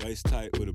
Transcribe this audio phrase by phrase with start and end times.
[0.00, 0.74] girls, waist tight with a.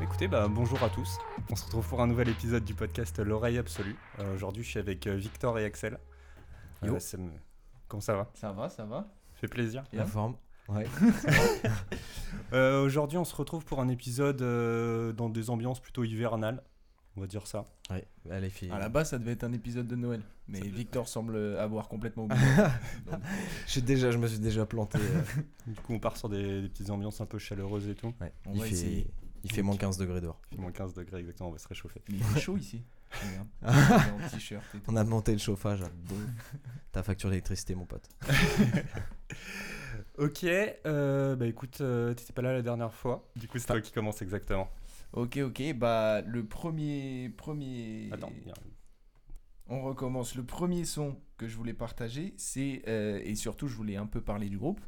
[0.00, 1.18] Écoutez, bah, bonjour à tous.
[1.50, 3.96] On se retrouve pour un nouvel épisode du podcast L'oreille absolue.
[4.18, 5.98] Euh, Aujourd'hui, je suis avec euh, Victor et Axel.
[6.82, 6.98] Euh, Yo.
[6.98, 7.30] ça me-
[7.88, 8.30] Comment ça va?
[8.34, 9.06] Ça va, ça va.
[9.34, 9.84] Fait plaisir.
[9.92, 10.36] La forme.
[10.68, 10.86] Ouais.
[12.54, 16.62] Euh, Aujourd'hui, on se retrouve pour un épisode euh, dans des ambiances plutôt hivernales.
[17.16, 17.64] On va dire ça.
[17.90, 18.06] ouais.
[18.30, 18.70] Allez, filles.
[18.70, 21.88] À la base, ça devait être un épisode de Noël, mais Ça Victor semble avoir
[21.88, 22.40] complètement oublié.
[23.06, 23.20] Donc,
[23.66, 24.98] Je, suis déjà, je me suis déjà planté.
[24.98, 25.22] euh,
[25.66, 28.14] Du coup, on part sur des, des petites ambiances un peu chaleureuses et tout.
[28.20, 28.32] ouais.
[28.46, 29.06] On il, va fait, essayer.
[29.44, 30.40] il fait moins 15 degrés dehors.
[30.52, 32.00] Il fait moins 15 degrés exactement, on va se réchauffer.
[32.08, 32.82] mais il fait chaud ici.
[34.88, 36.26] On a monté le chauffage à deux.
[36.92, 38.08] Ta facture d'électricité, mon pote.
[40.18, 43.26] Ok, euh, bah écoute, euh, t'étais pas là la dernière fois.
[43.36, 44.70] Du coup, c'est toi qui commence exactement.
[45.12, 45.74] Ok, ok.
[45.74, 47.30] Bah, le premier.
[47.36, 48.08] premier...
[48.12, 48.54] Attends, il y a-
[49.68, 50.34] On recommence.
[50.34, 52.82] Le premier son que je voulais partager, c'est.
[52.88, 54.80] euh, et surtout, je voulais un peu parler du groupe.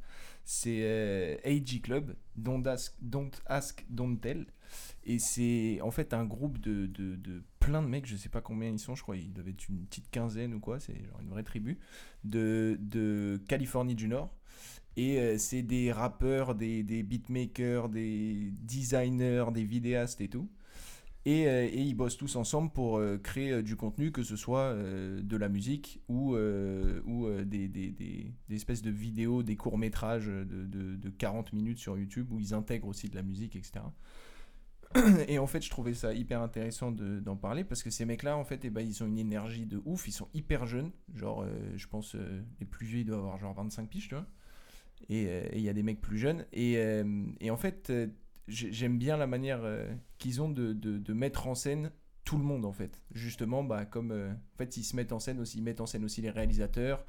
[0.46, 4.46] C'est euh, AG Club, Don't Ask, Don't Ask, Don't Tell.
[5.04, 8.40] Et c'est en fait un groupe de, de, de plein de mecs, je sais pas
[8.42, 11.20] combien ils sont, je crois ils doivent être une petite quinzaine ou quoi, c'est genre
[11.20, 11.78] une vraie tribu,
[12.24, 14.34] de, de Californie du Nord.
[14.96, 20.48] Et euh, c'est des rappeurs, des, beatmakers, des designers, des vidéastes et tout.
[21.26, 25.36] Et, euh, ils bossent tous ensemble pour euh, créer du contenu, que ce soit de
[25.36, 31.10] la musique ou, ou des, des, des- espèces de vidéos, des courts-métrages de, de, de
[31.10, 33.92] 40 minutes sur YouTube où ils intègrent aussi de la musique, etc.
[35.28, 38.36] Et en fait, je trouvais ça hyper intéressant de- d'en parler parce que ces mecs-là,
[38.36, 40.90] en fait, eh ben, ils ont une énergie de ouf, ils sont hyper jeunes.
[41.14, 41.44] Genre,
[41.76, 42.16] je pense,
[42.60, 44.26] les plus vieux, ils doivent avoir genre 25 piges, tu vois.
[45.08, 46.46] Et euh, et il y a des mecs plus jeunes.
[46.52, 47.04] Et, euh,
[47.50, 48.06] en fait, euh,
[48.48, 49.62] j'ai- j'aime bien la manière
[50.18, 51.90] qu'ils ont de, de- mettre en scène
[52.24, 53.02] tout le monde, en fait.
[53.12, 54.12] Justement, bah, comme.
[54.12, 57.04] en fait, ils se mettent en scène aussi, ils mettent en scène aussi les réalisateurs.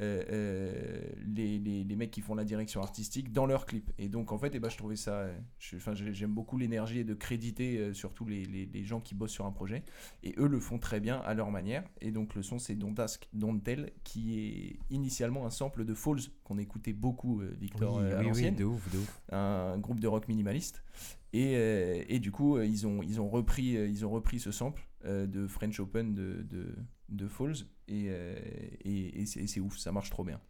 [0.00, 1.02] Euh, euh,
[1.34, 3.90] les, les, les mecs qui font la direction artistique dans leurs clips.
[3.98, 5.28] Et donc, en fait, eh ben, je trouvais ça.
[5.58, 9.52] j'aime beaucoup l'énergie de créditer euh, surtout les, les, les gens qui bossent sur un
[9.52, 9.84] projet.
[10.22, 11.84] Et eux le font très bien à leur manière.
[12.00, 15.94] Et donc, le son, c'est Don't Ask, Don't Tell, qui est initialement un sample de
[15.94, 19.22] Falls qu'on écoutait beaucoup, euh, Victor, à l'ancienne de ouf, de ouf.
[19.30, 20.82] un groupe de rock minimaliste.
[21.32, 21.54] Et,
[22.14, 25.80] et du coup, ils ont, ils, ont repris, ils ont repris ce sample de French
[25.80, 26.76] Open de, de,
[27.08, 27.66] de Falls.
[27.88, 28.34] Et, euh,
[28.84, 30.40] et, et c'est ouf, ça marche trop bien.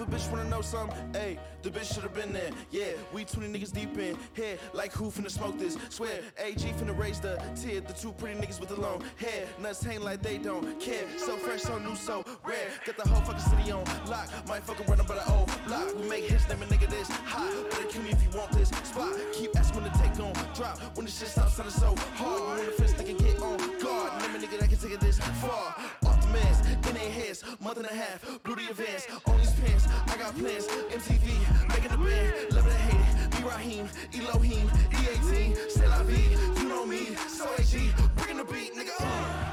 [0.00, 2.50] If a bitch wanna know something, hey, the bitch should've been there.
[2.70, 5.76] Yeah, we 20 niggas deep in here, like who finna smoke this?
[5.88, 7.80] Swear, AG finna raise the tier.
[7.80, 11.02] The two pretty niggas with the long hair, nuts hang like they don't care.
[11.16, 12.68] So fresh, so new, so rare.
[12.86, 14.28] Got the whole fucking city on lock.
[14.46, 15.92] Might fucking run up by the old block.
[15.96, 17.68] We make hits, name a nigga this hot.
[17.68, 19.16] Better kill me if you want this spot.
[19.32, 20.78] Keep asking when to take on drop.
[20.96, 24.22] When the shit stops sounding so hard, you wanna fist nigga get on guard.
[24.22, 25.74] Name a nigga that can take it this far.
[27.42, 31.68] Heads, month and a half, blue the advance, on these pants, I got plans, MTV,
[31.68, 33.24] making the band, love it or hate.
[33.24, 38.44] It, be Raheem, Elohim, E18, c'est la vie, you know me, so AG, bring the
[38.44, 39.47] beat, nigga, uh.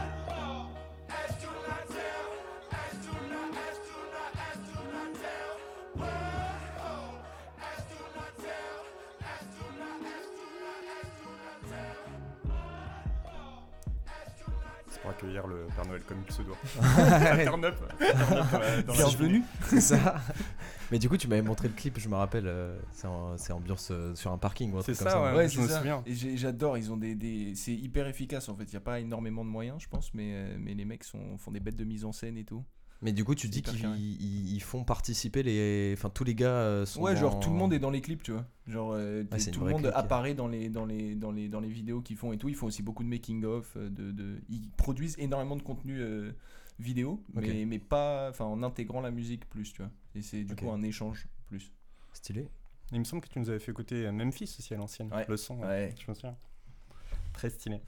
[15.25, 16.57] Accueillir le Père Noël comme il se doit.
[17.43, 17.75] Turn up.
[17.77, 19.43] Turn up, euh, dans la Bienvenue.
[19.67, 20.15] C'est ça.
[20.91, 22.45] Mais du coup, tu m'avais montré le clip, je me rappelle.
[22.47, 25.13] euh, c'est en- c'est ambiance euh, sur un parking ou un C'est truc comme ça,
[25.13, 25.31] ça.
[25.31, 25.37] ouais.
[25.37, 26.03] Ouais, je c'est me souviens.
[26.05, 28.65] Et j'ai- j'adore, ils ont des, des- c'est hyper efficace en fait.
[28.65, 31.37] Il y a pas énormément de moyens, je pense, mais euh, mais les mecs sont,
[31.37, 32.63] font des bêtes de mise en scène et tout.
[33.05, 35.93] Mais du coup, tu dis qu'ils font participer les.
[35.95, 37.01] Enfin, tous les gars euh, sont.
[37.01, 38.45] Ouais, genre tout le monde est dans les clips, tu vois.
[38.67, 39.93] Genre euh, Ouais, tout le monde clique.
[39.95, 42.49] apparaît dans les dans les dans les dans les vidéos qu'ils font et tout.
[42.49, 45.99] Ils font aussi beaucoup de making of, euh, de, de ils produisent énormément de contenu
[45.99, 46.31] euh,
[46.79, 49.91] vidéo, mais mais pas enfin en intégrant la musique plus, tu vois.
[50.15, 51.71] Et c'est du coup un échange plus.
[52.11, 52.49] Stylé.
[52.91, 55.13] Il me semble que tu nous avais fait écouter Memphis aussi à l'ancienne.
[55.13, 55.27] Ouais.
[55.29, 55.67] Le son, ouais.
[55.67, 55.95] Ouais.
[56.03, 56.35] je me souviens.
[57.33, 57.81] Très stylé.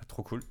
[0.00, 0.42] Ah, Trop cool.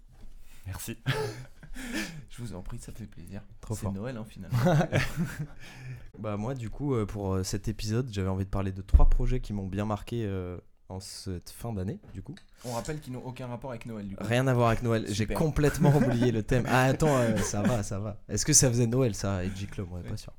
[0.65, 0.97] Merci.
[2.29, 3.41] Je vous en prie, ça fait plaisir.
[3.61, 3.93] Trop C'est fort.
[3.93, 4.57] Noël hein, finalement.
[6.19, 9.07] Bah moi du coup euh, pour euh, cet épisode j'avais envie de parler de trois
[9.07, 10.57] projets qui m'ont bien marqué euh,
[10.89, 12.33] en cette fin d'année du coup.
[12.65, 14.23] On rappelle qu'ils n'ont aucun rapport avec Noël du coup.
[14.23, 16.63] Rien à voir avec Noël, j'ai complètement oublié le thème.
[16.67, 18.19] Ah attends, euh, ça va, ça va.
[18.29, 20.09] Est-ce que ça faisait Noël ça, Edgy Club On est Ouais.
[20.09, 20.33] pas sûr.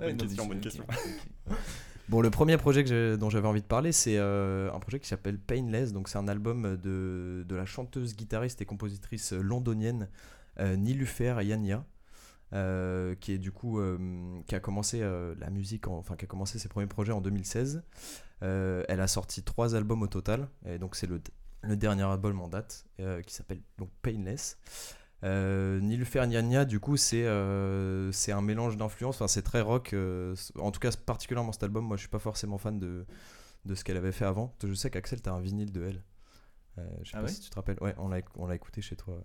[0.00, 0.84] Bonne question, bonne question.
[2.10, 5.08] Bon, le premier projet que dont j'avais envie de parler, c'est euh, un projet qui
[5.08, 5.92] s'appelle Painless.
[5.92, 10.08] Donc, c'est un album de, de la chanteuse, guitariste et compositrice londonienne
[10.76, 11.84] Nilufer Yania,
[12.52, 16.24] euh, qui est du coup euh, qui a commencé euh, la musique, en- enfin qui
[16.24, 17.82] a commencé ses premiers projets en 2016.
[18.42, 21.20] Euh, elle a sorti trois albums au total, et donc c'est le,
[21.62, 24.58] le dernier album en date euh, qui s'appelle donc Painless.
[25.22, 29.16] Euh, Nilufer Nyanya, du coup, c'est euh, c'est un mélange d'influences.
[29.16, 29.92] Enfin, c'est très rock.
[29.92, 31.84] euh, en tout cas, particulièrement cet album.
[31.84, 33.04] Moi, je suis pas forcément fan de,
[33.66, 34.56] de ce qu'elle avait fait avant.
[34.64, 36.02] Je sais qu'Axel, t'as un vinyle de elle.
[36.78, 37.76] Euh, je sais Ah pas ouais si tu te rappelles.
[37.82, 39.22] Ouais, on l'a on l'a écouté chez toi.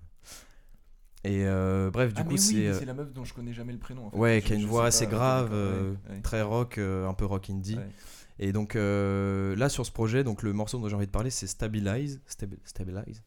[1.25, 3.51] Et euh, bref, du ah, coup, oui, c'est euh, c'est la meuf dont je connais
[3.51, 4.05] jamais le prénom.
[4.05, 4.17] en fait.
[4.17, 6.21] ouais, qui a une voix assez grave, euh, ouais, ouais.
[6.21, 7.75] très rock, euh, un peu rock indie.
[7.75, 7.89] Ouais.
[8.37, 11.47] Et donc là, sur ce projet, donc le morceau dont j'ai envie de parler, c'est
[11.47, 12.21] Stabilize.
[12.27, 13.23] Stabi- Stabilize.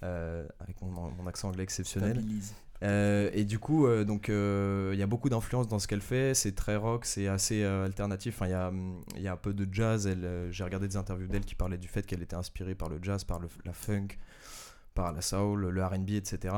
[0.00, 2.12] Avec mon, mon accent anglais exceptionnel.
[2.12, 2.54] Stabilise.
[2.84, 6.32] Euh, et du coup, donc il y a beaucoup d'influence dans ce qu'elle fait.
[6.34, 8.36] C'est très rock, c'est assez alternatif.
[8.36, 10.06] Enfin, il y a, hum, il y a un peu de jazz.
[10.06, 13.00] Elle, j'ai regardé des interviews d'elle qui parlaient du fait qu'elle était inspirée par le
[13.02, 14.08] jazz, par le, la funk,
[14.94, 16.54] par la soul, le R&B, etc.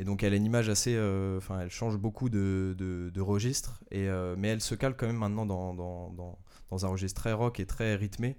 [0.00, 3.82] Et donc elle a une image assez, euh, enfin, elle change beaucoup de, de, registres.
[3.92, 6.38] Euh, mais elle se cale quand même maintenant dans, dans, dans,
[6.70, 8.38] dans un registre très rock et très rythmé.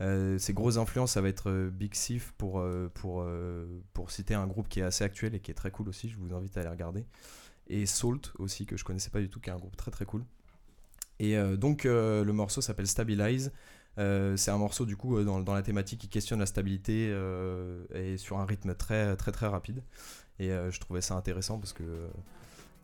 [0.00, 2.60] Euh, ses grosses influences, ça va être Big Sif pour,
[2.94, 3.24] pour,
[3.92, 6.08] pour citer un groupe qui est assez actuel et qui est très cool aussi.
[6.08, 7.06] Je vous invite à aller regarder.
[7.68, 10.04] Et Salt aussi, que je connaissais pas du tout, qui est un groupe très très
[10.04, 10.24] cool.
[11.20, 13.52] Et donc le morceau s'appelle Stabilize.
[13.96, 17.16] C'est un morceau du coup dans, dans la thématique qui questionne la stabilité
[17.94, 19.84] et sur un rythme très très très rapide.
[20.40, 22.08] Et euh, je trouvais ça intéressant parce que euh,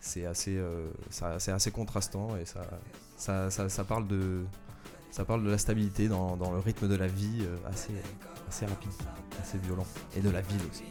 [0.01, 0.91] c'est assez, euh,
[1.23, 2.63] assez contrastant et ça,
[3.17, 4.45] ça, ça, ça parle de,
[5.11, 7.95] ça parle de la stabilité dans, dans le rythme de la vie assez,
[8.49, 8.91] assez rapide,
[9.41, 9.87] assez violent
[10.17, 10.85] et de la ville aussi.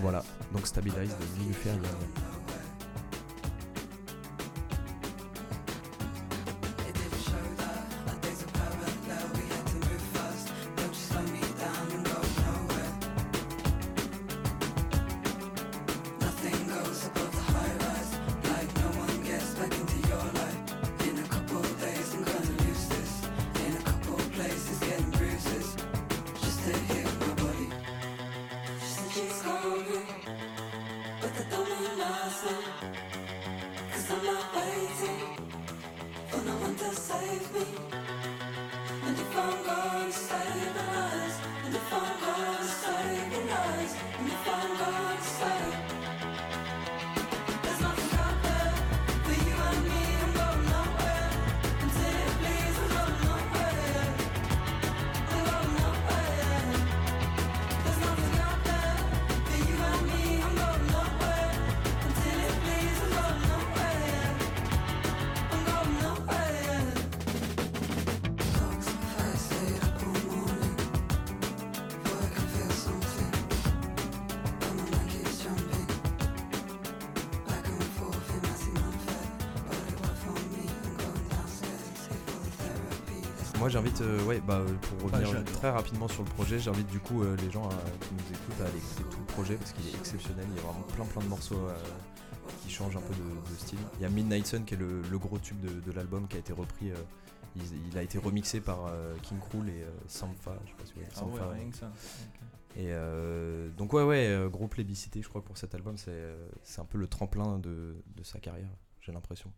[0.00, 1.70] Voilà, donc Stabilize de Nilufer.
[83.60, 85.52] Moi j'invite, euh, ouais, bah, euh, pour revenir j'adore.
[85.52, 88.60] très rapidement sur le projet, j'invite du coup euh, les gens à- qui nous écoutent
[88.62, 90.46] à aller écouter tout le projet parce qu'il est exceptionnel.
[90.50, 91.60] Il y a vraiment plein plein de morceaux
[92.62, 93.20] qui changent un peu de,
[93.52, 93.78] de style.
[93.98, 96.36] Il y a Midnight Sun qui est le, le gros tube de, de l'album qui
[96.36, 96.90] a été repris.
[97.54, 98.78] il, il a été remixé par
[99.22, 101.92] King Krul et Sampha, je sais pas si vous voyez Ah ouais, ça.
[102.76, 106.84] Et euh, donc ouais ouais, gros plébiscité je crois pour cet album, c'est c'est un
[106.86, 109.52] peu le tremplin de, de sa carrière, j'ai l'impression.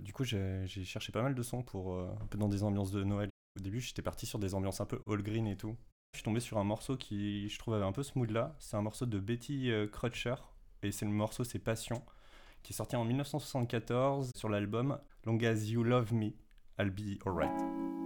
[0.00, 2.90] Du coup, j'ai cherché pas mal de sons pour euh, un peu dans des ambiances
[2.90, 3.28] de Noël.
[3.58, 5.76] Au début, j'étais parti sur des ambiances un peu all green et tout.
[6.12, 8.56] Je suis tombé sur un morceau qui, je trouve, avait un peu ce mood-là.
[8.58, 10.34] C'est un morceau de Betty euh, Crutcher
[10.82, 12.02] et c'est le morceau C'est Passion
[12.62, 16.32] qui est sorti en 1974 sur l'album Long as You Love Me,
[16.78, 17.99] I'll Be Alright.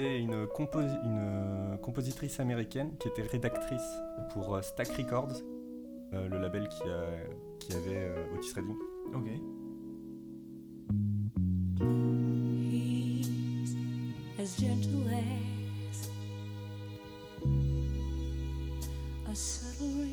[0.00, 3.98] C'est une, composi- une, euh, compositrice américaine qui était rédactrice
[4.32, 5.42] pour euh, Stack Records,
[6.14, 8.76] euh, le label qui, a- qui avait euh, Otis Redding.
[9.12, 9.28] Ok.
[12.70, 13.28] He's
[14.38, 16.08] as gentle as
[19.30, 20.06] a subtle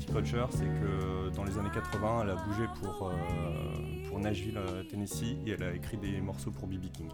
[0.00, 5.36] c'est que dans les années 80, elle a bougé pour, euh, pour Nashville, euh, Tennessee,
[5.46, 6.90] et elle a écrit des morceaux pour B.B.
[6.92, 7.08] King.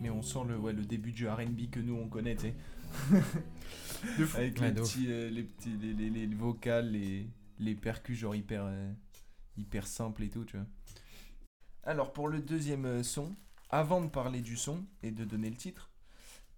[0.00, 2.54] Mais on sent le, ouais, le début du RB que nous on connaît, tu sais.
[4.36, 7.26] Avec les, petits, euh, les petits les, les, les vocales, les,
[7.58, 8.92] les percus genre hyper, euh,
[9.56, 10.66] hyper simples et tout, tu vois.
[11.84, 13.34] Alors pour le deuxième son,
[13.70, 15.90] avant de parler du son et de donner le titre,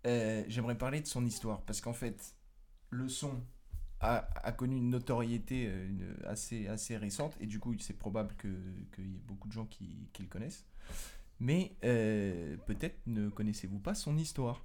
[0.06, 1.62] euh, j'aimerais parler de son histoire.
[1.62, 2.34] Parce qu'en fait,
[2.90, 3.42] le son
[4.00, 8.34] a, a connu une notoriété euh, une- assez, assez récente et du coup c'est probable
[8.36, 8.48] que-
[8.94, 10.66] qu'il y ait beaucoup de gens qui, qui le connaissent.
[11.40, 14.64] Mais euh, peut-être ne connaissez-vous pas son histoire.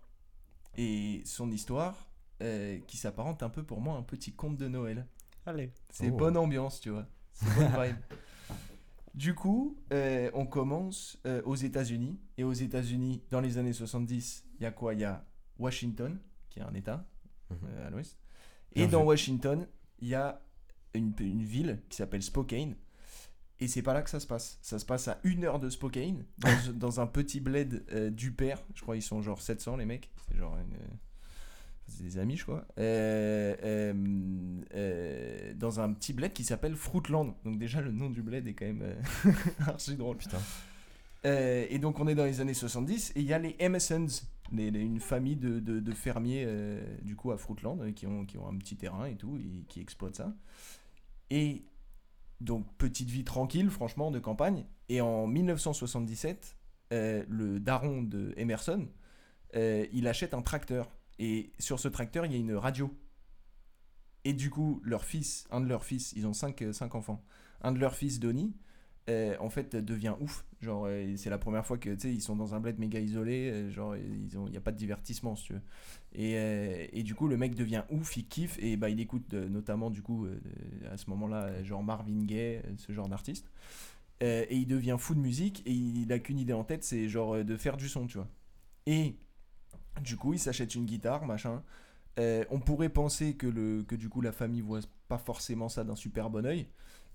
[0.78, 2.08] Et son histoire
[2.42, 5.06] euh, qui s'apparente un peu pour moi à un petit conte de Noël.
[5.46, 5.72] Allez.
[5.90, 6.16] C'est Oh.
[6.16, 7.08] bonne ambiance, tu vois.
[7.34, 7.98] C'est bonne vibe.
[9.14, 12.18] Du coup, euh, on commence euh, aux États-Unis.
[12.38, 14.94] Et aux États-Unis, dans les années 70, il y a quoi?
[14.94, 15.26] Il y a
[15.60, 16.18] Washington,
[16.50, 17.06] qui est un État
[17.50, 17.58] Mhm.
[17.68, 18.18] euh, à l'ouest.
[18.74, 19.04] Bien Et dans.
[19.04, 19.68] Washington,
[20.00, 20.42] il y a
[20.94, 22.76] une, une ville qui s'appelle Spokane.
[23.60, 24.58] Et c'est pas là que ça se passe.
[24.62, 28.32] Ça se passe à une heure de Spokane, dans, dans un petit bled euh, du
[28.32, 28.64] père.
[28.74, 30.10] Je crois qu'ils sont genre 700 les mecs.
[30.28, 30.74] C'est genre une.
[30.74, 30.88] euh,
[31.88, 32.66] C'est des amis, je crois.
[32.80, 33.94] Euh,
[35.56, 37.36] dans un petit bled qui s'appelle Fruitland.
[37.46, 38.96] Donc, déjà, le nom du bled est quand même
[39.68, 40.18] archi drôle.
[40.18, 40.40] Putain.
[41.24, 44.08] Et donc on est dans les années 70 et il y a les Emersons,
[44.52, 48.48] une famille de, de- fermiers euh, du coup à Fruitland euh, qui ont, qui ont
[48.48, 50.36] un petit terrain et tout et qui exploitent ça.
[51.30, 51.64] Et
[52.40, 54.66] donc petite vie tranquille franchement de campagne.
[54.90, 56.58] Et en 1977,
[56.94, 58.88] euh, le daron de Emerson,
[59.54, 60.90] il achète un tracteur
[61.20, 62.94] et sur ce tracteur il y a une radio.
[64.24, 67.24] Et du coup leur fils, un de leurs fils, ils ont cinq, cinq enfants,
[67.62, 68.56] un de leurs fils Donnie
[69.10, 70.46] euh, en fait devient ouf.
[70.62, 73.00] Genre euh, c'est la première fois que tu sais ils sont dans un bled méga
[73.00, 75.54] isolé euh, genre il y a pas de divertissement si
[76.14, 79.34] et, euh, et du coup le mec devient ouf il kiffe et bah il écoute
[79.34, 80.28] notamment du coup
[80.92, 83.50] à ce moment-là genre Marvin Gaye ce genre d'artiste.
[84.24, 87.44] Et il devient fou de musique et il a qu'une idée en tête c'est genre
[87.44, 88.28] de faire du son tu vois.
[88.86, 89.16] Et
[90.04, 91.64] du coup il s'achète une guitare machin.
[92.18, 95.96] On pourrait penser que le que du coup la famille voit pas forcément ça d'un
[95.96, 96.68] super bon oeil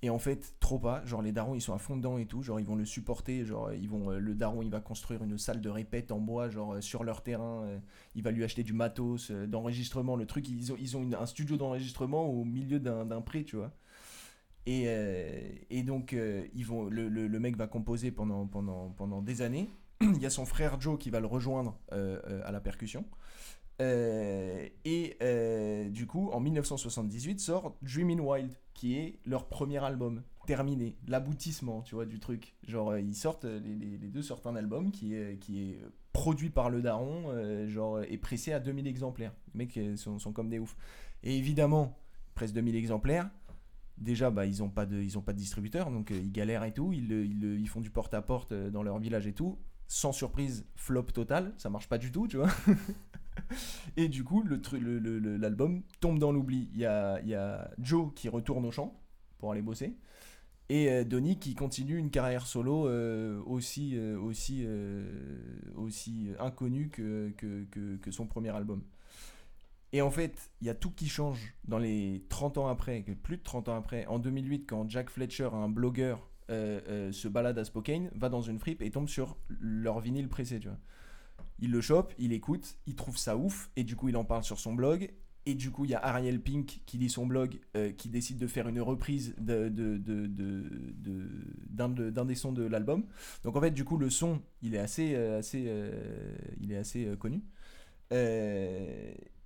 [0.02, 1.04] et en fait, trop pas.
[1.06, 2.42] Genre, les darons, ils sont à fond dedans et tout.
[2.42, 3.44] Genre, ils vont le supporter.
[3.44, 6.50] Genre, ils vont, euh, le daron, il va construire une salle de répète en bois,
[6.50, 7.62] genre, euh, sur leur terrain.
[7.64, 7.78] euh,
[8.14, 10.16] il va lui acheter du matos, d'enregistrement.
[10.16, 13.72] Le truc, ils ont, ils ont un studio d'enregistrement au milieu d'un pré, tu vois.
[14.66, 14.86] Et,
[15.70, 16.16] et donc,
[16.54, 19.70] ils vont, le, le- le mec va composer pendant, pendant, pendant des années.
[20.00, 23.04] il y a son frère Joe qui va le rejoindre à la percussion.
[23.80, 30.22] Euh, et euh, du coup, en 1978 sort Dreamin' Wild, qui est leur premier album
[30.46, 32.54] terminé, l'aboutissement, tu vois, du truc.
[32.66, 35.80] Genre, euh, ils sortent, les, deux sortent un album qui est,
[36.12, 39.34] produit par le daron, genre, et pressé à 2000 exemplaires.
[39.54, 40.74] Les mecs sont, comme des oufs.
[41.22, 41.98] Et évidemment,
[42.34, 43.28] presque 2000 exemplaires.
[43.98, 46.92] Déjà, bah, ils n'ont pas, de- pas de distributeur, donc ils galèrent et tout.
[46.92, 49.58] Ils, ils, font du porte-à-porte euh, dans leur village et tout.
[49.88, 52.50] Sans surprise, flop total, ça marche pas du tout, tu vois.
[53.96, 56.68] Et du coup, tru- le- l'album tombe dans l'oubli.
[56.74, 59.00] Il y a, Joe qui retourne au champ
[59.38, 59.96] pour aller bosser.
[60.68, 65.04] Et euh, Donny qui continue une carrière solo euh, aussi, euh, aussi, euh,
[65.76, 67.32] aussi inconnue que,
[68.10, 68.82] son premier album.
[69.92, 73.38] Et en fait, il y a tout qui change dans les 30 ans après, plus
[73.38, 78.10] de 30 ans après, en 2008, quand Jack Fletcher, un blogueur, se balade à Spokane,
[78.14, 80.60] va dans une fripe et tombe sur leur vinyle pressé.
[81.58, 84.44] Il le chope, il écoute, il trouve ça ouf, et du coup il en parle
[84.44, 85.10] sur son blog.
[85.48, 88.36] Et du coup, il y a Ariel Pink qui lit son blog, euh, qui décide
[88.36, 91.30] de faire une reprise de, de- de- de- de-
[91.70, 93.06] d'un de- d'un des sons de l'album.
[93.44, 96.76] Donc en fait, du coup, le son, il est assez, euh, assez, euh, il est
[96.76, 97.44] assez connu.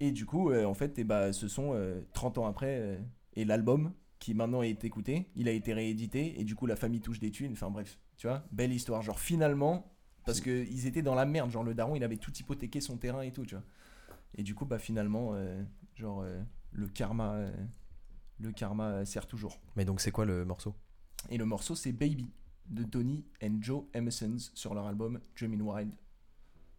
[0.00, 2.98] Et du coup, en fait, et bah, ce son, euh, 30 ans après,
[3.34, 7.00] et l'album, qui maintenant est écouté, il a été réédité, et du coup, la famille
[7.00, 7.52] touche des thunes.
[7.52, 9.02] Enfin bref, tu vois, belle histoire.
[9.02, 9.89] Genre, finalement,
[10.24, 13.22] parce qu'ils étaient dans la merde, genre le daron, il avait tout hypothéqué son terrain
[13.22, 13.64] et tout, tu vois.
[14.36, 15.62] Et du coup, bah finalement, euh,
[15.96, 16.40] genre, euh,
[16.72, 17.52] le karma, euh,
[18.38, 19.58] le karma sert toujours.
[19.76, 20.74] Mais donc, c'est quoi le morceau?
[21.28, 22.30] Et le morceau, c'est Baby
[22.66, 25.92] de Tony and Joe Emersons sur leur album Dreamin' Wild,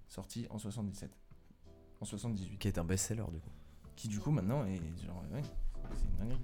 [0.07, 1.11] sorti en 77.
[1.99, 2.57] En 78.
[2.57, 3.49] Qui est un best-seller, du coup.
[3.95, 5.41] Qui du coup maintenant est genre, ouais,
[5.95, 6.41] c'est une dinguerie.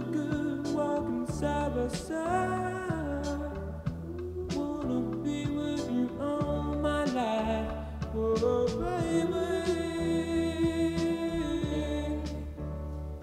[0.00, 3.26] Good walking side by side.
[4.54, 7.72] Wanna be with you all my life,
[8.14, 9.48] oh baby.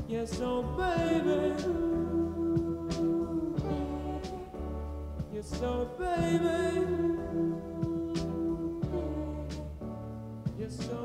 [0.08, 1.40] Yes, oh baby.
[5.34, 6.58] Yes, oh baby.
[10.60, 10.99] Yes, oh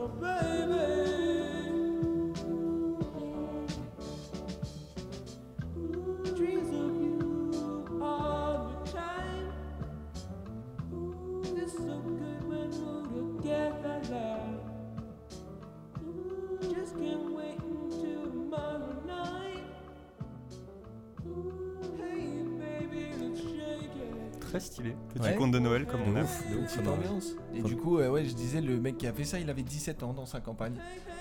[26.66, 26.94] Petite non.
[26.94, 27.34] ambiance.
[27.54, 29.62] Et du coup, euh, ouais, je disais, le mec qui a fait ça, il avait
[29.62, 30.74] 17 ans dans sa campagne.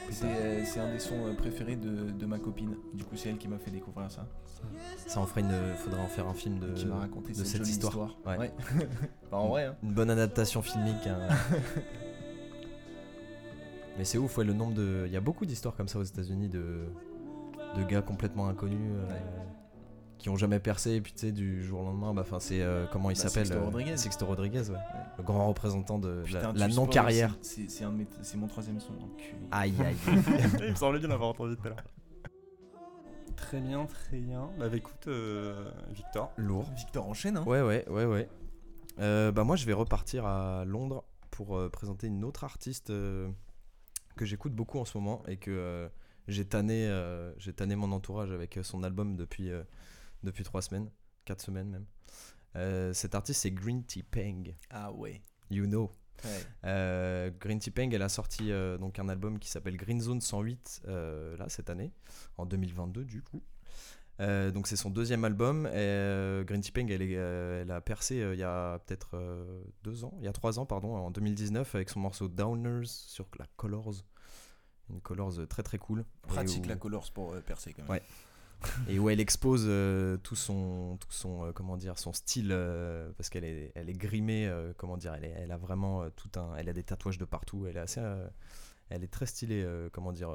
[0.09, 2.75] C'est euh, un des sons euh, préférés de, de ma copine.
[2.93, 4.27] Du coup, c'est elle qui m'a fait découvrir ça.
[5.07, 5.75] Ça en ferait une.
[5.77, 6.73] Faudrait en faire un film de.
[6.73, 8.15] qui m'a raconté de cette, histoire.
[8.25, 8.51] Ouais.
[9.31, 9.75] Bah, en vrai, hein.
[9.83, 11.07] Une bonne adaptation filmique.
[11.07, 11.27] hein.
[13.97, 15.03] Mais c'est ouf, ouais, le nombre de.
[15.05, 16.85] Il y a beaucoup d'histoires comme ça aux États-Unis de
[17.77, 19.21] de gars complètement inconnus euh, Ouais.
[20.23, 22.13] Qui ont jamais percé et puis tu sais du jour au lendemain.
[22.13, 23.97] Bah enfin c'est euh, comment il Bah, s'appelle Sixto euh, Rodriguez.
[23.97, 24.77] Sixto Rodriguez, ouais.
[25.17, 27.37] Le grand représentant de la- Putain, la, tu non spoil, carrière.
[27.41, 28.93] c'est- C'est c'est un de mes- c'est mon troisième son.
[29.51, 29.95] Aïe aïe.
[30.63, 31.83] Il me semblait bien l'avoir entendu tout à l'heure.
[33.35, 34.49] Très bien, très bien.
[34.57, 36.31] Bah écoute, euh, Victor.
[36.37, 36.71] Lourd.
[36.75, 37.43] Victor enchaîne, hein.
[37.45, 38.29] Ouais, ouais, ouais, ouais.
[38.99, 43.27] Euh, bah moi, je vais repartir à Londres pour euh, présenter une autre artiste euh,
[44.15, 45.89] que j'écoute beaucoup en ce moment et que euh,
[46.27, 49.63] j'ai tanné, euh, j'ai tanné mon entourage avec son album depuis, euh,
[50.23, 50.89] depuis trois semaines,
[51.25, 51.85] quatre semaines même.
[52.55, 54.55] Euh, cet artiste, c'est Green Tea Peng.
[54.69, 55.21] Ah ouais.
[55.49, 55.91] You know.
[56.23, 56.29] Ouais.
[56.65, 60.21] Euh, Green Tea Peng, elle a sorti euh, donc un album qui s'appelle Green Zone
[60.21, 61.91] 108 euh, là cette année,
[62.37, 63.41] en 2022 du coup.
[64.19, 65.67] Donc c'est son deuxième album.
[65.73, 69.17] Et, Green Tea Peng, elle, est, elle a percé il y a peut-être
[69.83, 73.27] deux ans, il y a trois ans pardon, en 2019 avec son morceau Downers sur
[73.37, 74.05] la Colors,
[74.89, 76.05] une Colors très très cool.
[76.21, 77.91] Pratique où- la Colors pour percer quand même.
[77.91, 78.03] Ouais.
[78.87, 83.09] Et où elle expose euh, tout son tout son euh, comment dire son style euh,
[83.17, 86.55] parce qu'elle est elle est grimée comment dire elle, est- elle a vraiment tout un
[86.55, 88.01] elle a des tatouages de partout elle est assez
[88.89, 90.29] elle est très stylée comment dire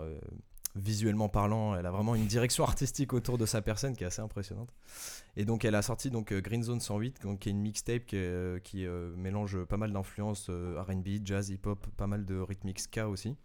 [0.76, 4.22] visuellement parlant elle a vraiment une direction artistique autour de sa personne qui est assez
[4.22, 4.72] impressionnante.
[5.36, 8.16] Et donc elle a sorti donc Green Zone 108 donc, qui est une mixtape qui,
[8.64, 8.86] qui,
[9.16, 13.36] mélange pas mal d'influences R&B jazz hip hop pas mal de rythmique ska aussi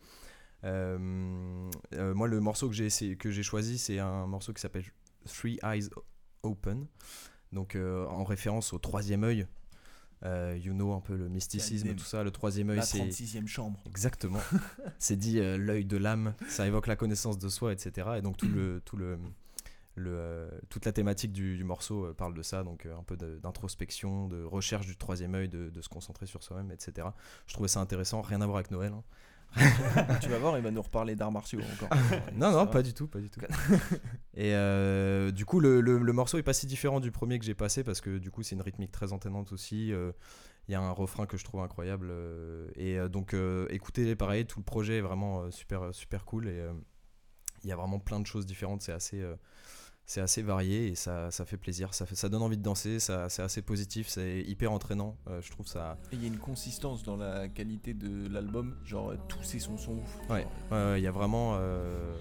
[0.63, 4.85] moi, le morceau que j'ai essayé- que j'ai choisi, c'est un morceau qui s'appelle
[5.25, 5.89] Three Eyes
[6.43, 6.87] Open,
[7.51, 9.47] donc euh, en référence au troisième œil.
[10.25, 12.23] Euh, you know un peu le mysticisme, tout ça.
[12.23, 13.83] Le troisième œil, La c'est 36e chambre.
[13.85, 14.39] exactement.
[14.97, 16.33] c'est dit euh, l'œil de l'âme.
[16.47, 18.07] Ça évoque la connaissance de soi, etc.
[18.17, 19.17] Et donc tout le tout le
[19.95, 23.03] le, euh, toute la thématique du, du morceau euh, parle de ça, donc euh, un
[23.03, 27.09] peu de- d'introspection, de recherche du troisième œil, de, de se concentrer sur soi-même, etc.
[27.45, 28.91] Je trouvais ça intéressant, rien à voir avec Noël.
[28.93, 29.03] hein.
[30.21, 31.89] tu vas voir, il va nous reparler d'arts martiaux encore.
[32.35, 33.39] Non, non, pas du tout, pas du tout.
[34.35, 37.45] et euh, du coup, le, le- le morceau est pas si différent du premier que
[37.45, 39.91] j'ai passé parce que du coup, c'est une rythmique très entraînante aussi.
[39.93, 40.11] euh,
[40.67, 42.07] Il y a un refrain que je trouve incroyable.
[42.09, 43.35] euh, et donc,
[43.69, 46.47] écoutez, pareil, tout le projet est vraiment super, super cool.
[46.47, 46.63] Et
[47.63, 48.81] il y a vraiment plein de choses différentes.
[48.81, 49.23] C'est assez,
[50.05, 51.93] c'est assez varié et ça, ça fait plaisir.
[51.93, 52.99] Ça, fait, ça donne envie de danser.
[52.99, 54.07] Ça, c'est assez positif.
[54.09, 55.15] C'est hyper entraînant.
[55.29, 55.97] euh, je trouve ça.
[56.11, 58.75] Il y a une consistance dans la qualité de l'album.
[58.85, 60.19] Genre, euh, tous ces sons sont ouf.
[60.29, 61.53] Ouais, Genre, ouais, ouais, il y a vraiment.
[61.55, 62.15] euh,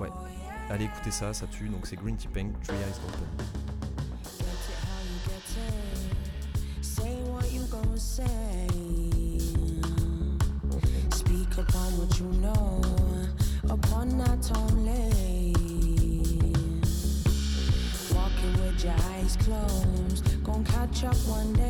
[0.00, 0.10] ouais.
[0.70, 1.68] Allez écouter ça, ça tue.
[1.68, 3.46] Donc, c'est Green Tea Peng, Three Eyes Open.
[21.06, 21.67] One day,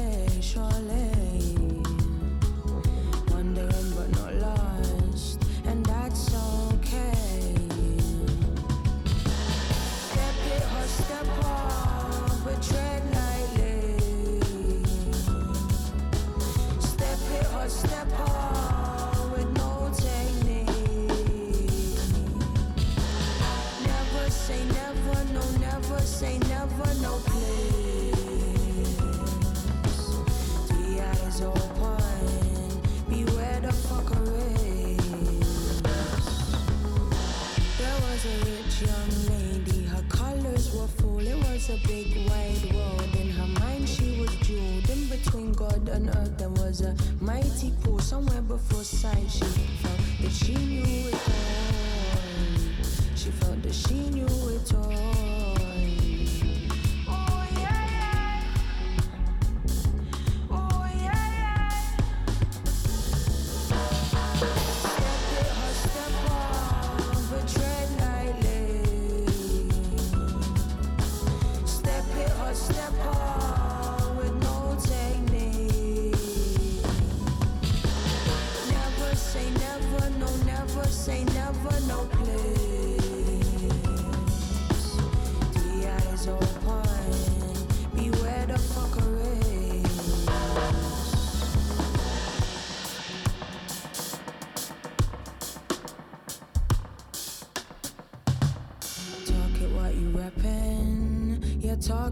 [72.55, 73.28] step up.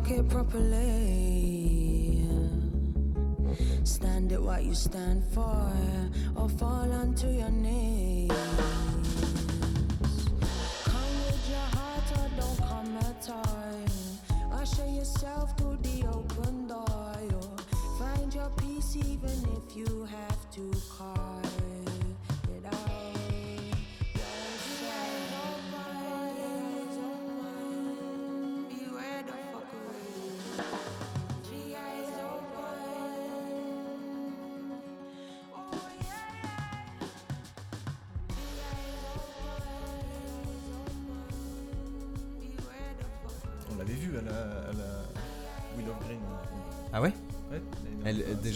[0.06, 2.20] Talk it properly.
[3.84, 5.72] Stand it what you stand for,
[6.36, 8.30] or fall onto your knees.
[10.84, 14.60] Come with your heart or don't come at all.
[14.60, 16.86] Usher yourself through the open door.
[17.98, 21.25] Find your peace even if you have to carve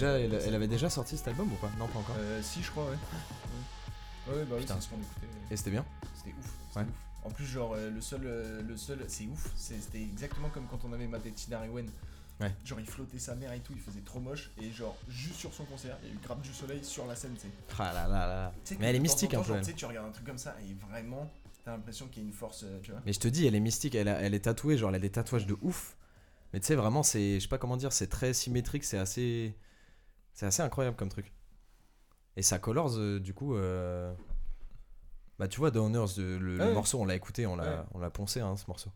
[0.00, 1.70] déjà, elle, elle avait déjà sorti cet album ou pas?
[1.78, 2.16] Non, pas encore.
[2.18, 2.96] Euh, si, je crois, ouais.
[4.28, 5.26] Ouais, ouais bah oui, c'est ce qu'on écoutait.
[5.50, 5.84] Et c'était bien?
[6.16, 6.76] C'était ouf.
[6.76, 6.82] Ouais.
[6.82, 6.88] ouf.
[7.24, 9.50] En plus, genre, euh, le seul, euh, le seul, c'est ouf.
[9.56, 11.88] C'était exactement comme quand on avait maté Tina Rewen.
[12.40, 12.50] Ouais.
[12.64, 14.50] Genre, il flottait sa mère et tout, il faisait trop moche.
[14.62, 17.14] Et genre, juste sur son concert, il y a eu grave du soleil sur la
[17.14, 17.48] scène, tu sais.
[17.78, 18.52] Ah là là là.
[18.78, 19.58] Mais elle est mystique un peu.
[19.58, 21.30] Tu sais, tu regardes un truc comme ça et vraiment,
[21.66, 23.02] t'as l'impression qu'il y a une force, euh, tu vois.
[23.04, 25.00] Mais je te dis, elle est mystique, elle, a- elle est tatouée, genre elle a
[25.00, 25.96] des tatouages de ouf.
[26.54, 29.54] Mais tu sais, vraiment, c'est, je sais pas comment dire, c'est très symétrique, c'est assez,
[30.40, 31.30] c'est assez incroyable comme truc.
[32.36, 34.14] Et sa Colors, euh, du coup, euh,
[35.38, 36.72] bah tu vois, The Honors, euh, le, le Ouais.
[36.72, 37.86] morceau, on l'a écouté, on l'a, Ouais.
[37.92, 38.90] on l'a poncé, hein, ce morceau.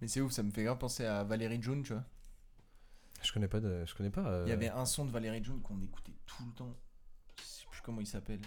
[0.00, 2.04] Mais c'est ouf, ça me fait grave penser à Valérie June, tu vois.
[3.22, 4.26] Je connais pas, de, je connais pas.
[4.28, 6.76] euh, Il y avait un son de Valérie June qu'on écoutait tout le temps.
[7.38, 8.40] Je sais plus comment il s'appelle.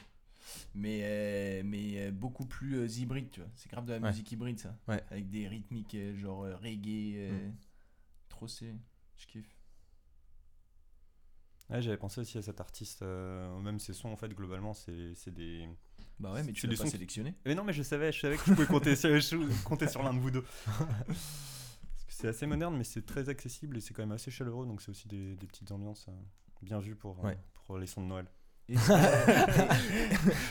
[0.76, 3.50] Mais, euh, mais euh, beaucoup plus euh, hybride, tu vois.
[3.56, 4.10] C'est grave de la Ouais.
[4.10, 4.76] musique hybride, ça.
[4.90, 5.02] Ouais.
[5.10, 7.16] Avec des rythmiques euh, genre euh, reggae.
[7.16, 7.50] euh,
[8.28, 8.76] Trop c'est.
[9.18, 9.56] Je kiffe.
[11.72, 15.30] Ouais, j'avais pensé aussi à cet artiste, euh, même ses sons en fait globalement c'est
[15.30, 15.68] des...
[16.20, 17.34] Bah ouais, mais tu l'as pas sélectionné.
[17.46, 20.04] Mais non mais je savais, je savais que je pouvais compter sur, je- compter sur
[20.04, 20.44] l'un de vous deux.
[21.08, 24.66] Parce que c'est assez moderne mais c'est très accessible et c'est quand même assez chaleureux
[24.68, 26.12] donc c'est aussi des, des petites ambiances euh,
[26.62, 27.38] bien vues pour, euh, Ouais.
[27.66, 28.28] pour les sons de Noël.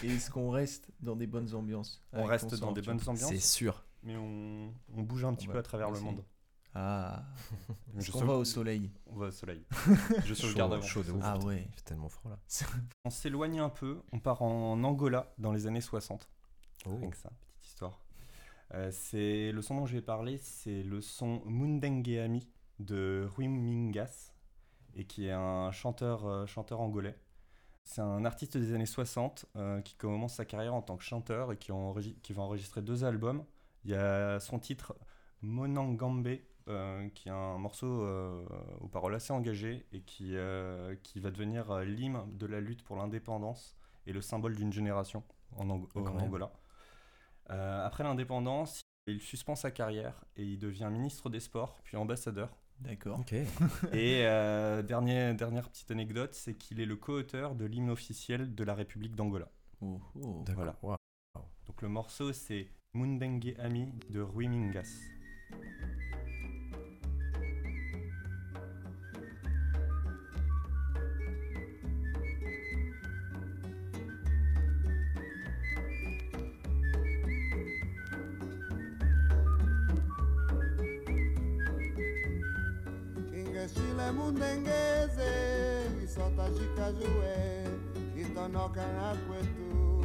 [0.02, 3.84] Est-ce qu'on reste dans des bonnes ambiances On reste dans des bonnes ambiances c'est sûr.
[4.02, 6.24] mais on, on bouge un petit On peu à travers le monde.
[6.74, 7.24] Ah.
[7.98, 9.64] Je sauve- va au soleil On va au soleil.
[10.24, 10.82] je sauvegarde avant.
[10.82, 11.22] chaud de ouf.
[11.24, 11.64] Ah ouais.
[11.68, 12.38] Il fait tellement froid là.
[13.04, 16.28] On s'éloigne un peu, on part en Angola dans les années 60.
[16.86, 16.96] Oh.
[16.96, 18.00] Rien que ça, petite histoire.
[18.74, 24.32] Euh, c'est le son dont je vais parler, c'est le son Mundengeami de Rui Mingas
[24.94, 27.18] et qui est un chanteur euh, chanteur angolais.
[27.82, 31.50] C'est un artiste des années 60 euh, qui commence sa carrière en tant que chanteur
[31.52, 31.72] et qui,
[32.22, 33.44] qui va enregistrer deux albums.
[33.84, 34.94] Il y a son titre
[35.42, 36.36] Monangambe euh,
[37.14, 38.44] qui est un morceau euh,
[38.80, 42.82] aux paroles assez engagées et qui, euh, qui va devenir euh, l'hymne de la lutte
[42.82, 45.22] pour l'indépendance et le symbole d'une génération
[45.56, 46.20] en, Ang- en Incroyable.
[46.22, 46.52] Angola.
[47.50, 52.56] Euh, après l'indépendance, il suspend sa carrière et il devient ministre des Sports, puis ambassadeur.
[52.78, 53.18] D'accord.
[53.20, 53.32] Ok.
[53.92, 58.64] Et euh, dernier- dernière petite anecdote, c'est qu'il est le co-auteur de l'hymne officiel de
[58.64, 59.50] la République d'Angola.
[59.82, 60.44] Oh, oh.
[60.54, 60.76] Voilà.
[60.82, 60.96] Wow.
[61.66, 64.88] Donc le morceau c'est Mundengue Ami de Rui Mingas.
[83.76, 85.30] É e é mundengueze,
[86.02, 87.64] Isota jicajué,
[88.16, 90.00] Itonoca aquetu,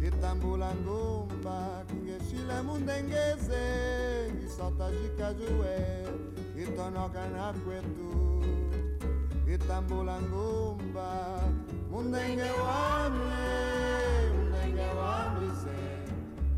[0.00, 6.04] Itambula ngumba, e é mundengueze, Isota jicajué,
[6.56, 8.22] Itonoca aquetu,
[9.52, 11.42] E tambulangumba
[11.90, 13.44] Mundengue wame,
[14.32, 15.78] Mundengue wame se,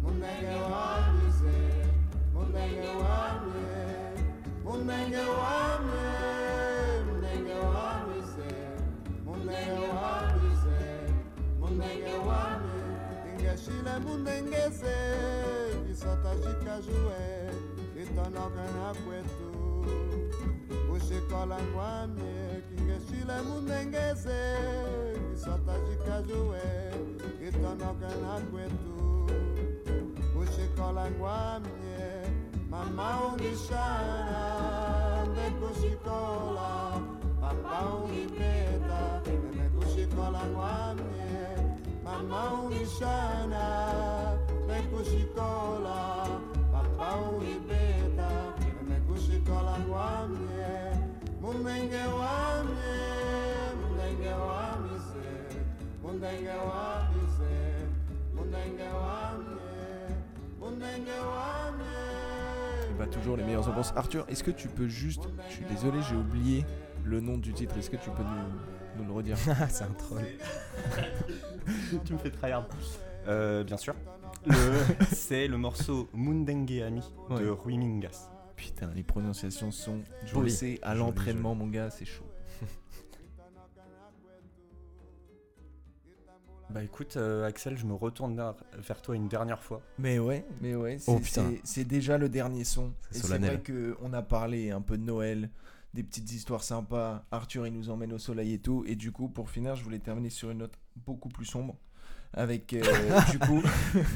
[0.00, 1.56] Mundengue wame se,
[2.32, 3.83] Mundengue wame
[4.74, 6.02] Munenga wame,
[7.06, 8.50] munenga wame se,
[9.24, 10.78] munenga wame se,
[11.60, 12.74] munenga wame.
[13.30, 14.96] Inga shile munenga se,
[15.86, 17.22] visota jikajue,
[18.02, 19.52] itanoka na kwetu.
[20.92, 24.40] Ushikola ngwame, kinga shile munenga se,
[25.30, 26.62] visota jikajue,
[27.48, 28.94] itanoka na kwetu.
[32.74, 37.00] mamma un'isciana, te così cola,
[37.38, 46.26] papà un'ipeta, te così cola guamne, mamma un'isciana, te così cola,
[46.72, 52.23] papà un'ipeta, te così cola guamne, mumenge guamne,
[63.06, 63.92] Toujours les meilleures ambiances.
[63.96, 65.22] Arthur, est-ce que tu peux juste.
[65.48, 66.64] Je suis désolé, j'ai oublié
[67.04, 67.76] le nom du titre.
[67.78, 69.36] Est-ce que tu peux nous, nous le redire?
[69.48, 70.22] Ah, c'est un troll.
[72.04, 72.66] tu me fais tryhard.
[73.28, 73.94] Euh, bien sûr.
[75.12, 77.48] C'est le morceau Mundenge Ami de Ouais.
[77.50, 78.28] Rui Mingas.
[78.56, 80.00] Putain, les prononciations sont
[80.34, 82.24] bossées à l'entraînement, mon gars, c'est chaud.
[86.74, 88.34] Bah écoute, euh, Axel, je me retourne
[88.78, 89.80] vers, toi une dernière fois.
[89.96, 91.48] Mais ouais, mais ouais, c'est Oh, putain.
[91.48, 92.92] c'est- c'est déjà le dernier son.
[93.12, 95.50] C'est Et c'est vrai qu'on a parlé un peu de Noël,
[95.94, 97.24] des petites histoires sympas.
[97.30, 98.82] Arthur, il nous emmène au soleil et tout.
[98.88, 100.74] Et du coup, pour finir, je voulais terminer sur une note
[101.06, 101.76] beaucoup plus sombre.
[102.32, 102.82] Avec, euh,
[103.30, 103.62] du coup,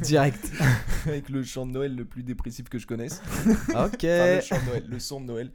[0.03, 0.51] Direct.
[1.07, 3.23] avec le chant de Noël le plus dépressif que je connaisse.
[3.69, 3.75] ok.
[3.77, 5.53] Enfin, le chant de Noël, le son de Noël.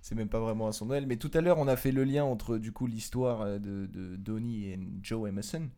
[0.00, 1.06] C'est même pas vraiment un son de Noël.
[1.06, 3.84] Mais tout à l'heure, on a fait le lien entre du coup l'histoire euh, de,
[3.84, 5.68] de Donny et Joe Emerson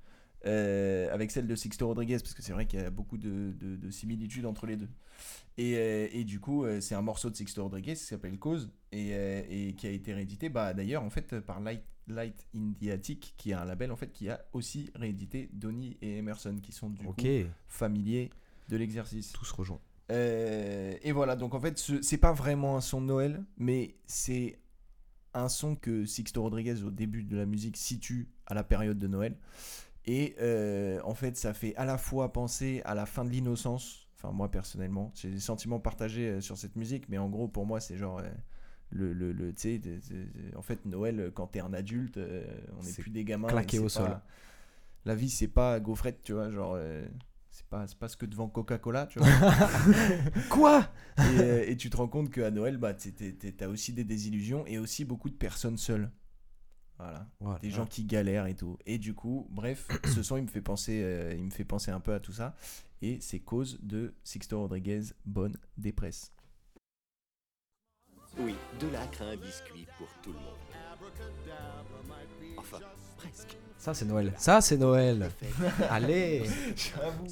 [0.46, 3.52] euh, avec celle de Sixto Rodriguez, parce que c'est vrai qu'il y a beaucoup de,
[3.58, 4.88] de- de similitudes entre les deux.
[5.58, 8.70] Et, euh, et du coup, euh, c'est un morceau de Sixto Rodriguez qui s'appelle Cause
[8.92, 9.10] et,
[9.68, 13.34] et qui a été réédité, bah, d'ailleurs, en fait, par Light, Light in the Attic,
[13.36, 16.88] qui est un label en fait qui a aussi réédité Donny et Emerson, qui sont
[16.90, 17.08] du coup
[17.68, 18.30] familiers
[18.68, 19.32] de l'exercice.
[19.32, 19.80] Tout se rejoint.
[20.10, 23.94] Euh, et voilà, donc en fait, ce- c'est pas vraiment un son de Noël, mais
[24.06, 24.58] c'est
[25.34, 29.06] un son que Sixto Rodriguez, au début de la musique, situe à la période de
[29.06, 29.36] Noël.
[30.06, 34.08] Et euh, en fait, ça fait à la fois penser à la fin de l'innocence.
[34.16, 37.66] Enfin, moi personnellement, j'ai des sentiments partagés euh, sur cette musique, mais en gros, pour
[37.66, 38.18] moi, c'est genre.
[38.18, 38.28] euh,
[38.90, 39.80] le, le, le- tu sais,
[40.56, 42.44] en fait, Noël, quand t'es un adulte, euh,
[42.78, 43.48] on n'est plus des gamins.
[43.48, 44.18] claqué au sol.
[45.04, 46.78] La vie, c'est pas gaufrette, tu vois, genre.
[47.50, 49.28] c'est pas, c'est pas ce que devant Coca-Cola, tu vois.
[50.48, 50.88] Quoi?
[51.22, 55.04] Et, et tu te rends compte qu'à Noël, bah, t'as aussi des désillusions et aussi
[55.04, 56.10] beaucoup de personnes seules.
[57.00, 57.26] Voilà.
[57.40, 57.58] Voilà.
[57.60, 58.78] Des gens qui galèrent et tout.
[58.86, 61.90] Et du coup, bref, ce son, il me fait penser, euh, il me fait penser
[61.90, 62.54] un peu à tout ça.
[63.02, 66.32] Et c'est cause de Sixto Rodriguez, bonne dépresse.
[68.38, 70.58] Oui, de l'acre à un biscuit pour tout le monde.
[72.58, 72.78] Enfin,
[73.16, 73.56] presque.
[73.78, 74.34] Ça, c'est Noël.
[74.36, 75.30] Ça, c'est Noël.
[75.88, 76.44] Allez,
[76.76, 77.26] J'avoue.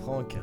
[0.00, 0.34] Franck.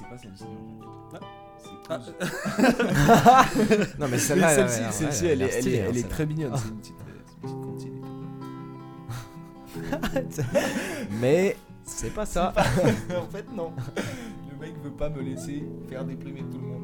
[0.00, 1.20] C'est pas celle-ci en fait.
[1.62, 1.98] C'est Ah,
[3.54, 3.94] cause.
[3.98, 6.14] Non, mais celle-là, celle-ci, ouais, celle-ci, elle elle, est, elle, est, hein, elle est celle-là.
[6.14, 6.56] très mignonne.
[6.56, 6.94] C'est une petite,
[7.44, 7.48] euh,
[10.26, 10.44] petite.
[11.20, 12.52] Mais c'est pas ça.
[13.16, 13.72] en fait, non.
[14.50, 16.79] Le mec veut pas me laisser faire déprimer tout le monde.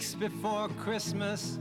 [0.00, 1.58] Weeks before Christmas.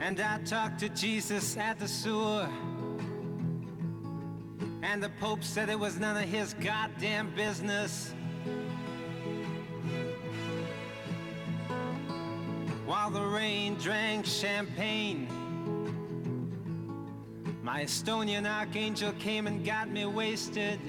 [0.00, 2.48] And I talked to Jesus at the sewer.
[4.82, 8.12] And the Pope said it was none of his goddamn business.
[12.86, 15.28] While the rain drank champagne.
[17.62, 20.80] My Estonian archangel came and got me wasted.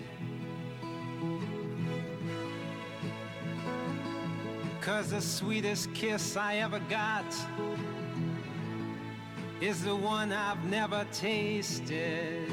[4.86, 7.26] Cause the sweetest kiss I ever got
[9.60, 12.48] is the one I've never tasted.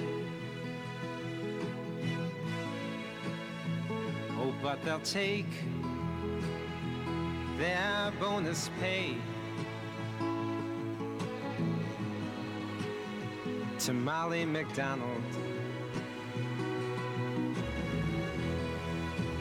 [4.38, 5.44] Oh, but they'll take
[7.58, 9.18] their bonus pay.
[13.80, 15.20] To Molly McDonald,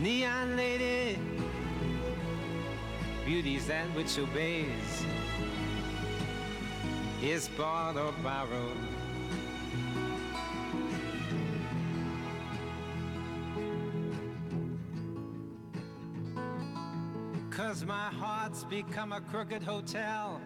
[0.01, 1.17] neon lady
[3.31, 5.05] beauty's that which obeys,
[7.23, 8.77] is bought or borrowed.
[17.49, 20.41] Cause my heart's become a crooked hotel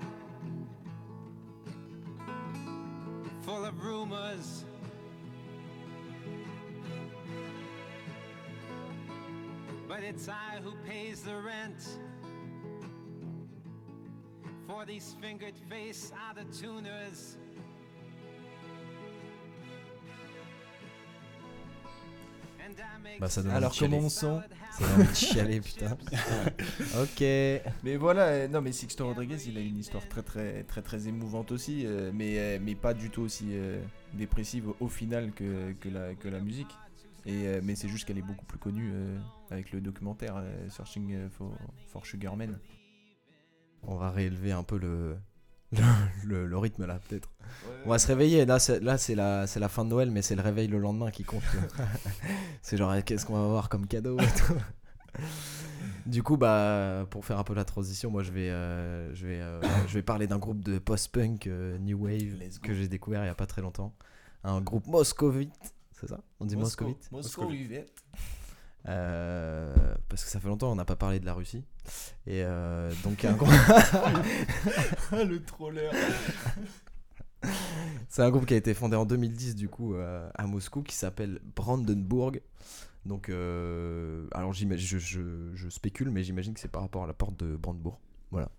[3.42, 4.64] full of rumors.
[9.88, 11.98] But it's I who pays the rent
[14.86, 16.12] for these fingered face
[16.52, 17.38] tuners.
[23.20, 23.96] Bah, ça donne Alors envie de chialer.
[23.96, 24.40] comment on sent
[24.72, 25.92] Ça donne envie de chialer, putain.
[27.02, 27.22] ok.
[27.84, 31.08] Mais voilà, euh, non mais Sixto Rodriguez, il a une histoire très très très très
[31.08, 33.80] émouvante aussi, euh, mais euh, mais pas du tout aussi euh,
[34.14, 36.76] dépressive au, final que, que la que la musique.
[37.26, 39.18] Et euh, mais c'est juste qu'elle est beaucoup plus connue euh,
[39.50, 41.52] avec le documentaire euh, Searching for,
[41.88, 42.60] for Sugar Man.
[43.88, 45.16] On va réélever un peu le,
[45.72, 45.80] le,
[46.24, 47.30] le- le rythme là, peut-être.
[47.86, 48.46] On va se réveiller.
[48.46, 50.80] Là, c'est, là, c'est, la, c'est la fin de Noël, mais c'est le réveil le
[50.80, 51.44] lendemain qui compte.
[52.62, 54.56] c'est genre, eh, qu'est-ce qu'on va avoir comme cadeau et tout.
[56.06, 59.40] Du coup, bah, pour faire un peu la transition, moi je vais, euh, je vais,
[59.42, 63.28] euh, je vais parler d'un groupe de post-punk euh, new wave que j'ai découvert il
[63.28, 63.92] y a pas très longtemps.
[64.44, 65.52] Un groupe moscovite,
[66.00, 66.20] c'est ça?
[66.40, 67.12] On dit moscovite?
[67.12, 67.92] Moscou, Yvette.
[68.88, 69.74] Euh,
[70.10, 71.64] parce que ça fait longtemps on n'a pas parlé de la Russie.
[72.28, 73.50] Et euh, donc un groupe.
[75.12, 75.90] le troller.
[78.10, 80.96] C'est un groupe qui a été fondé en 2010 du coup euh, à Moscou qui
[80.96, 82.42] s'appelle Brandenburg.
[83.06, 87.08] Donc, euh, alors j'imagine, je, je- je spécule, mais j'imagine que c'est par rapport à
[87.08, 88.00] la porte de Brandebourg.
[88.32, 88.50] Voilà.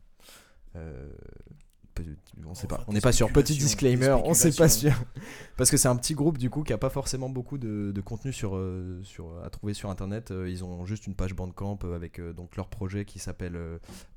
[2.46, 3.32] On sait pas, on n'est pas sûr.
[3.32, 4.92] Petit disclaimer, on sait pas sûr.
[5.56, 8.00] Parce que c'est un petit groupe du coup qui a pas forcément beaucoup de, de
[8.00, 10.30] contenu sur, euh, sur, à trouver sur internet.
[10.30, 13.58] Euh, Ils ont juste une page Bandcamp euh, avec donc leur projet qui s'appelle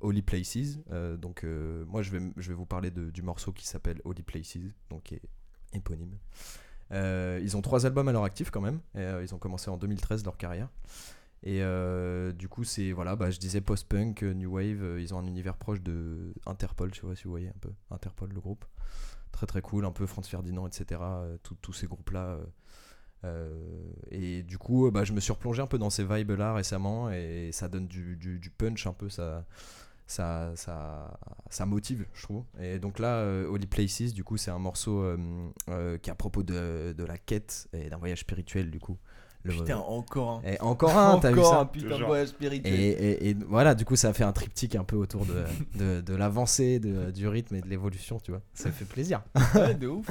[0.01, 0.79] Holy Places.
[1.19, 4.23] Donc euh, moi je vais, je vais vous parler de- du morceau qui s'appelle Holy
[4.23, 4.57] Places,
[4.89, 5.21] donc qui est
[5.73, 6.17] éponyme.
[6.91, 8.79] Euh, ils ont trois albums à leur actif quand même.
[8.95, 10.69] Et, euh, ils ont commencé en 2013 leur carrière.
[11.43, 14.83] Et euh, du coup, c'est voilà, bah, je disais post-punk, euh, new wave.
[14.83, 17.59] euh, ils ont un univers proche de Interpol, je sais pas si vous voyez un
[17.61, 18.65] peu Interpol, le groupe.
[19.31, 21.01] Très très cool, un peu Franz Ferdinand, etc.
[21.61, 22.25] tous ces groupes-là.
[22.25, 22.45] euh,
[23.25, 27.11] euh, et du coup, bah, je me suis replongé un peu dans ces vibes-là récemment
[27.11, 29.09] et ça donne du, du- punch un peu.
[29.09, 29.45] Ça,
[30.07, 31.19] ça, ça,
[31.49, 32.45] ça motive, je trouve.
[32.59, 35.03] Et donc là, Holy Places, du coup, c'est un morceau
[36.01, 38.97] qui est à propos de, de la quête et d'un voyage spirituel, du coup.
[39.43, 40.49] Le- Putain, encore un.
[40.49, 42.73] Et encore un, t'as vu Encore ça un putain de voyage spirituel.
[42.77, 45.43] et, et- et voilà, du coup, ça a fait un triptyque un peu autour de,
[45.75, 48.41] de, de l'avancée, de- du rythme et de l'évolution, tu vois.
[48.53, 49.21] Ça fait plaisir.
[49.55, 50.05] Ouais, de ouf.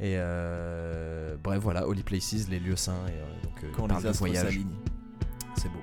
[0.00, 3.88] Et euh, bref, voilà, Holy Places, les lieux saints, et euh, donc euh, Quand il
[3.88, 4.44] parle les de astres voyage.
[4.44, 4.76] s'alignent.
[5.56, 5.78] C'est beau.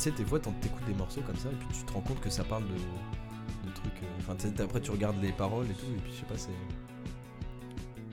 [0.00, 2.20] Tu sais, des fois, t'écoutes des morceaux comme ça, et puis tu te rends compte
[2.20, 4.02] que ça parle de, de trucs.
[4.02, 6.26] euh, Enfin, tu sais, après, tu regardes les paroles et tout, et puis je sais
[6.26, 6.50] pas, c'est.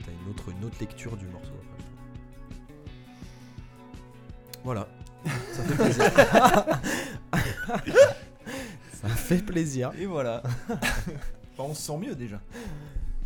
[0.04, 1.52] T'as une autre, une autre lecture du morceau.
[1.52, 1.84] après, je
[4.54, 4.64] trouve.
[4.64, 4.88] Voilà.
[5.52, 6.12] Ça fait plaisir.
[8.92, 9.92] ça fait plaisir.
[9.98, 10.42] Et voilà.
[11.58, 12.40] On se sent mieux déjà.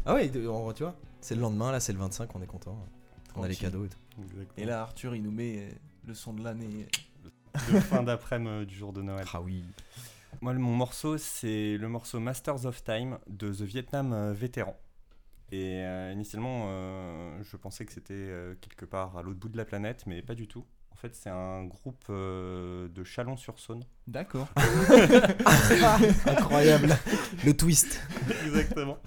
[0.07, 2.77] Ah ouais, en- tu vois, c'est le lendemain, là c'est le 25, on est content.
[3.37, 3.99] On a les cadeaux et tout.
[4.57, 5.69] Et là, Arthur, il nous met
[6.07, 6.87] le son de l'année.
[7.55, 9.27] De fin d'après-midi euh, du jour de Noël.
[9.33, 9.65] Ah oui.
[10.41, 14.77] Moi, mon morceau, c'est le morceau Masters of Time de The Vietnam euh, Vétéran.
[15.53, 19.59] Et euh, initialement, euh, je pensais que c'était euh, quelque part à l'autre bout de
[19.59, 20.65] la planète, mais pas du tout.
[20.93, 23.83] En fait, c'est un groupe euh, de Chalon-sur-Saône.
[24.07, 24.49] D'accord.
[26.27, 26.97] Incroyable.
[27.45, 28.01] le twist.
[28.47, 28.99] Exactement.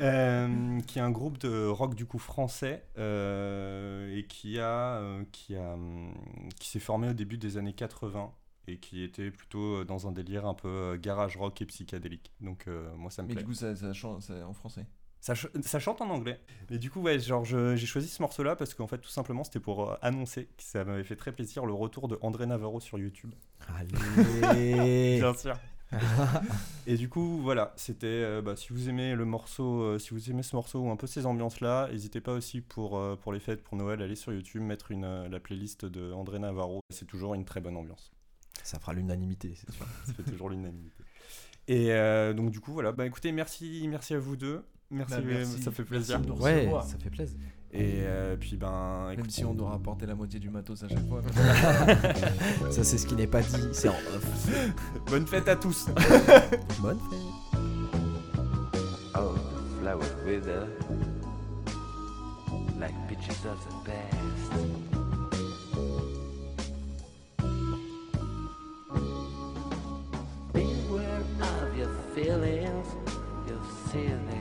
[0.00, 5.24] Euh, qui est un groupe de rock du coup français euh, et qui a, euh,
[5.32, 6.14] qui a, hum,
[6.60, 8.30] qui s'est formé au début des années 80
[8.68, 12.30] et qui était plutôt dans un délire un peu garage rock et psychédélique.
[12.40, 13.42] Donc euh, moi ça me Mais plaît.
[13.42, 14.86] du coup, ça, ça- en français.
[15.24, 16.40] Ça, ch- ça chante en anglais.
[16.68, 19.60] Mais du coup, ouais, genre, j'ai choisi ce morceau-là parce qu'en fait, tout simplement, c'était
[19.60, 22.98] pour euh, annoncer que ça m'avait fait très plaisir le retour de André Navarro sur
[22.98, 23.32] YouTube.
[23.78, 25.18] Allez.
[25.20, 25.54] Bien sûr.
[26.86, 28.06] Et du coup, voilà, c'était.
[28.08, 30.96] euh, bah, si vous aimez le morceau, euh, si vous aimez ce morceau ou un
[30.96, 34.32] peu ces ambiances-là, n'hésitez pas aussi pour, euh, pour les fêtes, pour Noël, aller sur
[34.32, 36.80] YouTube, mettre une, la playlist de André Navarro.
[36.90, 38.10] C'est toujours une très bonne ambiance.
[38.64, 39.86] Ça fera l'unanimité, c'est sûr.
[40.06, 41.04] Ça fait toujours l'unanimité.
[41.68, 41.90] Et
[42.34, 42.90] donc, du coup, voilà.
[42.92, 44.64] Bah écoutez, merci, merci à vous deux.
[44.92, 45.62] Merci, Bah, merci.
[45.62, 46.20] ça fait Merci plaisir.
[46.20, 47.36] de nous Ouais, ça fait plaisir.
[47.74, 49.06] Et euh, puis, ben.
[49.08, 51.22] Même écoute- si on doit rapporter la moitié du matos à chaque fois.
[52.70, 54.48] Ça c'est ce qui n'est pas dit, c'est en off.
[55.10, 55.86] Bonne fête à tous!
[56.82, 57.18] Bonne fête.
[59.16, 59.34] Oh,
[59.80, 60.66] flower wither
[62.78, 65.62] like pictures of the past.
[70.52, 72.86] Beware of your feelings,
[73.46, 74.31] you'll see the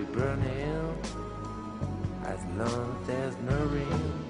[0.00, 0.94] be burning
[2.24, 4.20] as long as there's no rain.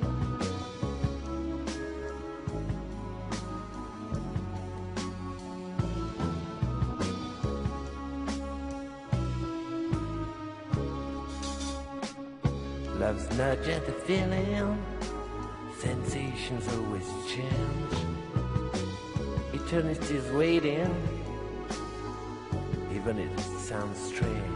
[12.99, 14.85] Love's not just a feeling,
[15.79, 17.95] sensations always change.
[19.55, 20.95] Eternity's waiting,
[22.93, 24.50] even if it sounds strange.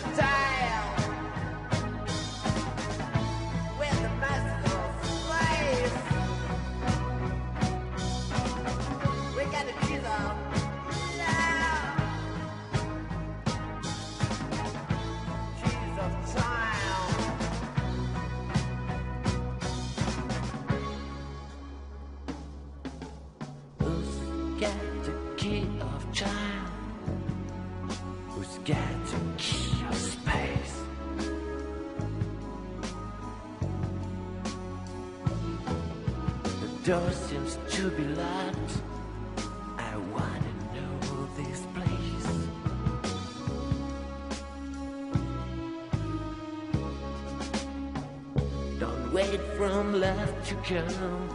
[0.00, 0.37] Time.
[50.66, 51.27] Love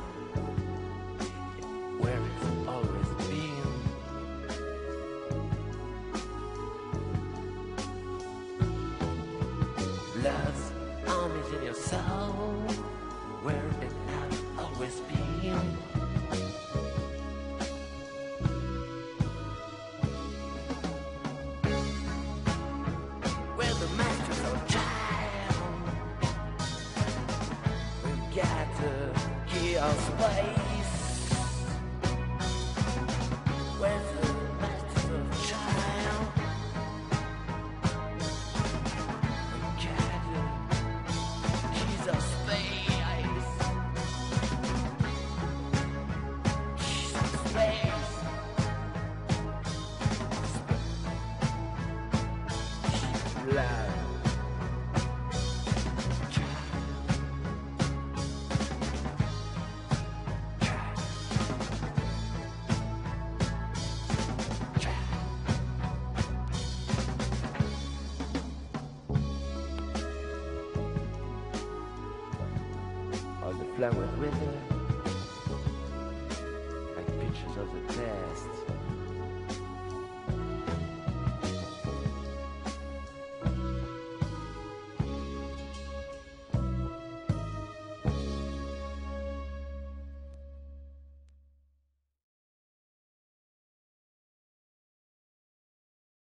[73.84, 74.43] All the